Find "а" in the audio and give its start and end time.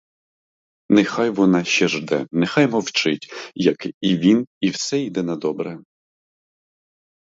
4.63-4.69